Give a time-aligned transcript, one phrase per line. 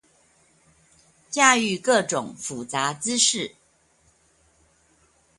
[1.31, 3.55] 駕馭各種複雜知識